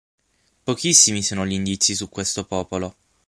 [0.65, 2.95] Pochissimi sono gli indizi su questo popolo.